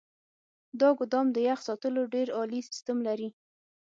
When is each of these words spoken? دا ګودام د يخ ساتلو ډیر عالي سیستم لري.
دا 0.79 0.89
ګودام 0.97 1.27
د 1.31 1.37
يخ 1.47 1.59
ساتلو 1.67 2.01
ډیر 2.13 2.27
عالي 2.37 2.59
سیستم 2.69 2.97
لري. 3.07 3.29